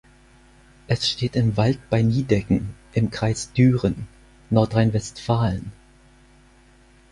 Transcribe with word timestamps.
Es 0.87 1.07
steht 1.11 1.35
im 1.35 1.57
Wald 1.57 1.77
bei 1.91 2.01
Nideggen 2.01 2.73
im 2.93 3.11
Kreis 3.11 3.53
Düren, 3.53 4.07
Nordrhein-Westfalen. 4.49 5.71